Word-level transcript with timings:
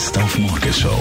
Best 0.00 0.16
auf 0.16 0.38
Morgenshow 0.38 0.98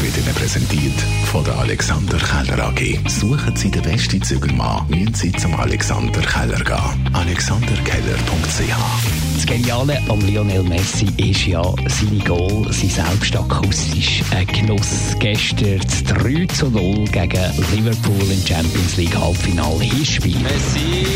wird 0.00 0.16
Ihnen 0.16 0.32
präsentiert 0.36 0.94
von 1.32 1.42
der 1.42 1.58
Alexander 1.58 2.16
Keller 2.16 2.68
AG. 2.68 3.00
Suchen 3.08 3.56
Sie 3.56 3.72
den 3.72 3.82
besten 3.82 4.22
Zügelmann, 4.22 4.86
müssen 4.88 5.14
Sie 5.14 5.32
zum 5.32 5.52
Alexander 5.58 6.20
Keller 6.20 6.62
gehen. 6.62 7.12
AlexanderKeller.ch 7.12 8.72
Das 9.34 9.46
Geniale 9.46 10.00
am 10.08 10.20
Lionel 10.20 10.62
Messi 10.62 11.08
ist 11.16 11.44
ja 11.44 11.60
seine 11.88 12.22
Goal, 12.22 12.72
sein 12.72 12.90
selbst 12.90 13.34
akustisch 13.34 14.22
ein 14.30 14.46
Genuss. 14.46 15.16
Gestern 15.18 15.80
das 15.80 16.04
3 16.04 16.46
zu 16.54 16.70
0 16.70 17.06
gegen 17.06 17.52
Liverpool 17.74 18.30
im 18.30 18.46
Champions 18.46 18.96
League 18.96 19.18
Halbfinale 19.18 19.80
Hinspiel. 19.80 20.38
Messi. 20.38 21.09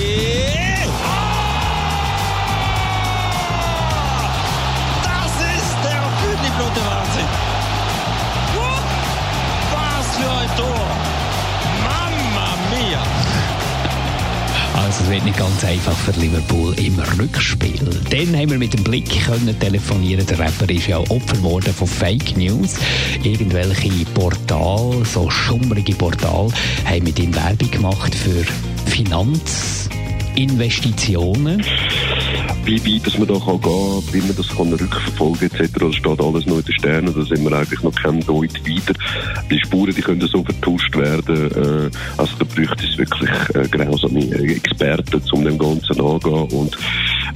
Es 15.04 15.10
wird 15.10 15.24
nicht 15.24 15.38
ganz 15.38 15.64
einfach 15.64 15.96
für 15.96 16.18
Liverpool 16.18 16.74
im 16.78 16.98
Rückspiel. 16.98 17.78
Dann 18.10 18.34
haben 18.34 18.50
wir 18.50 18.58
mit 18.58 18.72
dem 18.72 18.82
Blick 18.82 19.26
können 19.26 19.58
telefonieren. 19.58 20.24
Der 20.26 20.38
Rapper 20.38 20.70
ist 20.70 20.86
ja 20.86 20.96
Opfer 20.98 21.36
geworden 21.36 21.74
von 21.74 21.86
Fake 21.86 22.38
News. 22.38 22.76
Irgendwelche 23.22 24.06
Portale, 24.14 25.04
so 25.04 25.28
schummrige 25.28 25.94
Portale, 25.94 26.48
haben 26.86 27.04
mit 27.04 27.18
ihm 27.18 27.34
Werbung 27.34 27.70
gemacht 27.70 28.14
für 28.14 28.46
Finanzinvestitionen. 28.90 31.62
Wie 32.64 32.94
weit 32.94 33.06
dass 33.06 33.18
man 33.18 33.28
da 33.28 33.34
kann 33.34 33.60
gehen 33.60 33.72
kann, 33.72 34.14
wie 34.14 34.20
man 34.20 34.36
das 34.36 34.48
kann 34.48 34.72
rückverfolgen 34.72 35.50
etc. 35.50 35.72
Das 35.78 35.94
steht 35.94 36.20
alles 36.20 36.46
noch 36.46 36.58
in 36.58 36.64
den 36.64 36.74
Sternen, 36.74 37.14
da 37.14 37.22
sind 37.24 37.44
wir 37.44 37.52
eigentlich 37.56 37.82
noch 37.82 37.94
kein 37.94 38.20
Deut 38.20 38.54
weiter. 38.54 38.94
Die 39.50 39.58
Spuren 39.58 39.94
die 39.94 40.00
können 40.00 40.26
so 40.26 40.42
vertuscht 40.42 40.96
werden, 40.96 41.50
äh, 41.52 41.90
also 42.16 42.32
da 42.38 42.44
bräuchte 42.44 42.84
es 42.84 42.98
wirklich 42.98 43.30
äh, 43.54 43.68
grausame 43.68 44.30
Experten, 44.32 45.22
um 45.32 45.44
dem 45.44 45.58
Ganzen 45.58 46.00
angehen 46.00 46.48
und 46.50 46.76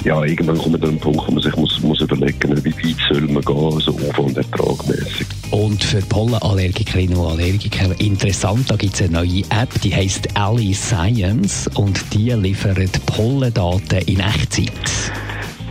ja, 0.04 0.22
irgendwann 0.24 0.58
kommt 0.58 0.72
man 0.72 0.82
an 0.82 0.88
einen 0.90 1.00
Punkt, 1.00 1.26
wo 1.26 1.32
man 1.32 1.42
sich 1.42 1.56
muss, 1.56 1.80
muss 1.80 2.00
überlegen, 2.00 2.64
wie 2.64 2.72
weit 2.72 2.96
soll 3.08 3.22
man 3.22 3.42
gehen, 3.42 3.72
also 3.72 3.90
Aufwand 3.90 4.36
ertragmäßig. 4.36 5.26
Und 5.50 5.82
für 5.82 6.00
Pollenallergikerinnen 6.02 7.16
und 7.16 7.32
Allergiker 7.32 7.98
interessant, 8.00 8.70
da 8.70 8.76
gibt 8.76 8.94
es 8.94 9.02
eine 9.02 9.12
neue 9.12 9.42
App, 9.50 9.80
die 9.82 9.94
heißt 9.94 10.36
Ali 10.36 10.72
Science 10.74 11.68
und 11.74 12.00
die 12.12 12.30
liefert 12.30 13.04
Pollendaten 13.06 13.98
in 14.06 14.20
Echtzeit. 14.20 14.70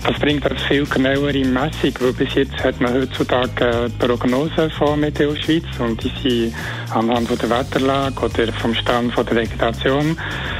Das 0.07 0.19
bringt 0.19 0.45
eine 0.45 0.57
viel 0.57 0.85
genauere 0.85 1.45
Messung, 1.45 1.93
weil 1.99 2.13
bis 2.13 2.33
jetzt 2.33 2.63
hat 2.63 2.79
man 2.79 2.93
heutzutage 2.93 3.91
Prognosen 3.99 4.71
von 4.71 5.01
Meteo 5.01 5.35
Schweiz 5.35 5.65
und 5.79 6.01
die 6.01 6.11
sind 6.23 6.55
anhand 6.91 7.29
der 7.29 7.49
Wetterlage 7.49 8.17
oder 8.21 8.53
vom 8.53 8.73
Stand 8.73 9.13
der 9.17 9.35
Vegetation 9.35 10.17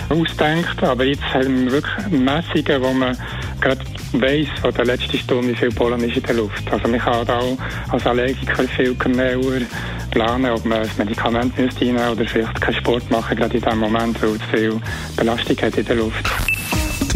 ausdenkt. 0.10 0.84
Aber 0.84 1.06
jetzt 1.06 1.24
haben 1.34 1.64
wir 1.64 1.72
wirklich 1.72 2.08
Messungen, 2.08 2.84
wo 2.84 2.92
man 2.92 3.18
gerade 3.62 3.80
weiss 4.12 4.50
von 4.60 4.74
der 4.74 4.86
letzten 4.86 5.18
Stunde, 5.18 5.56
viel 5.56 5.70
Pollen 5.70 6.04
ist 6.04 6.18
in 6.18 6.24
der 6.24 6.36
Luft. 6.36 6.70
Also 6.70 6.88
man 6.90 7.00
kann 7.00 7.30
auch 7.30 7.58
als 7.90 8.06
Allergiker 8.06 8.64
viel 8.64 8.96
genauer 8.96 9.62
planen, 10.12 10.52
ob 10.52 10.66
man 10.66 10.82
ein 10.82 10.90
Medikament 10.98 11.58
müsste 11.58 11.86
oder 11.86 12.28
vielleicht 12.28 12.60
keinen 12.60 12.76
Sport 12.76 13.10
machen, 13.10 13.38
gerade 13.38 13.56
in 13.56 13.64
dem 13.64 13.80
Moment, 13.80 14.22
weil 14.22 14.36
es 14.36 14.44
viel 14.54 14.82
Belastung 15.16 15.58
hat 15.62 15.78
in 15.78 15.86
der 15.86 15.96
Luft. 15.96 16.47